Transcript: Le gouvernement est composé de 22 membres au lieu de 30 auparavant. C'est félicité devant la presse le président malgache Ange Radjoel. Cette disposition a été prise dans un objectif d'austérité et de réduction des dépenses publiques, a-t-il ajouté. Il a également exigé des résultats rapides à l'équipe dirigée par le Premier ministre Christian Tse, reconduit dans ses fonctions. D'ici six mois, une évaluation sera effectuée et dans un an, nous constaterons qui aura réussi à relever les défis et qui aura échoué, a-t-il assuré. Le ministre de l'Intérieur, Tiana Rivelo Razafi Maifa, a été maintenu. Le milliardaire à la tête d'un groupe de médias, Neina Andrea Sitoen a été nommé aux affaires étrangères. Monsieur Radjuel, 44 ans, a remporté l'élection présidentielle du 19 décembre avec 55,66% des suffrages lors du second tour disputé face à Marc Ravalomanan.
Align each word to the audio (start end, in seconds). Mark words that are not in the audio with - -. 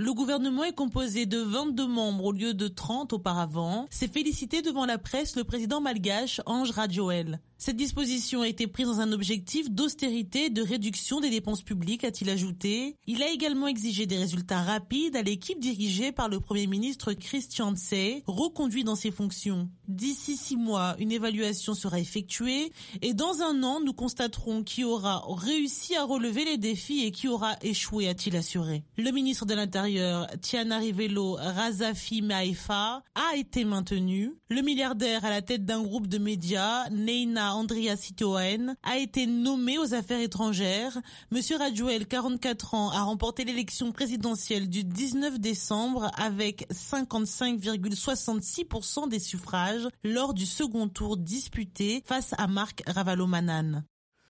Le 0.00 0.14
gouvernement 0.14 0.62
est 0.62 0.76
composé 0.76 1.26
de 1.26 1.38
22 1.38 1.88
membres 1.88 2.26
au 2.26 2.30
lieu 2.30 2.54
de 2.54 2.68
30 2.68 3.14
auparavant. 3.14 3.88
C'est 3.90 4.06
félicité 4.06 4.62
devant 4.62 4.86
la 4.86 4.96
presse 4.96 5.34
le 5.34 5.42
président 5.42 5.80
malgache 5.80 6.40
Ange 6.46 6.70
Radjoel. 6.70 7.40
Cette 7.60 7.76
disposition 7.76 8.42
a 8.42 8.48
été 8.48 8.68
prise 8.68 8.86
dans 8.86 9.00
un 9.00 9.10
objectif 9.10 9.68
d'austérité 9.68 10.44
et 10.44 10.50
de 10.50 10.62
réduction 10.62 11.18
des 11.18 11.28
dépenses 11.28 11.62
publiques, 11.62 12.04
a-t-il 12.04 12.30
ajouté. 12.30 12.94
Il 13.08 13.20
a 13.20 13.32
également 13.32 13.66
exigé 13.66 14.06
des 14.06 14.16
résultats 14.16 14.62
rapides 14.62 15.16
à 15.16 15.22
l'équipe 15.22 15.58
dirigée 15.58 16.12
par 16.12 16.28
le 16.28 16.38
Premier 16.38 16.68
ministre 16.68 17.14
Christian 17.14 17.74
Tse, 17.74 18.22
reconduit 18.28 18.84
dans 18.84 18.94
ses 18.94 19.10
fonctions. 19.10 19.68
D'ici 19.88 20.36
six 20.36 20.56
mois, 20.56 20.94
une 21.00 21.10
évaluation 21.10 21.74
sera 21.74 21.98
effectuée 21.98 22.70
et 23.02 23.12
dans 23.12 23.42
un 23.42 23.60
an, 23.64 23.80
nous 23.80 23.92
constaterons 23.92 24.62
qui 24.62 24.84
aura 24.84 25.24
réussi 25.26 25.96
à 25.96 26.04
relever 26.04 26.44
les 26.44 26.58
défis 26.58 27.04
et 27.04 27.10
qui 27.10 27.26
aura 27.26 27.56
échoué, 27.62 28.06
a-t-il 28.06 28.36
assuré. 28.36 28.84
Le 28.96 29.10
ministre 29.10 29.46
de 29.46 29.54
l'Intérieur, 29.54 30.28
Tiana 30.42 30.78
Rivelo 30.78 31.32
Razafi 31.32 32.22
Maifa, 32.22 33.02
a 33.16 33.36
été 33.36 33.64
maintenu. 33.64 34.34
Le 34.48 34.62
milliardaire 34.62 35.24
à 35.24 35.30
la 35.30 35.42
tête 35.42 35.64
d'un 35.64 35.82
groupe 35.82 36.06
de 36.06 36.18
médias, 36.18 36.88
Neina 36.90 37.47
Andrea 37.54 37.96
Sitoen 37.96 38.76
a 38.82 38.98
été 38.98 39.26
nommé 39.26 39.78
aux 39.78 39.94
affaires 39.94 40.20
étrangères. 40.20 40.98
Monsieur 41.30 41.56
Radjuel, 41.56 42.06
44 42.06 42.74
ans, 42.74 42.90
a 42.90 43.00
remporté 43.02 43.44
l'élection 43.44 43.92
présidentielle 43.92 44.68
du 44.68 44.84
19 44.84 45.40
décembre 45.40 46.10
avec 46.16 46.66
55,66% 46.72 49.08
des 49.08 49.18
suffrages 49.18 49.88
lors 50.04 50.34
du 50.34 50.46
second 50.46 50.88
tour 50.88 51.16
disputé 51.16 52.04
face 52.06 52.34
à 52.38 52.46
Marc 52.46 52.84
Ravalomanan. 52.86 53.84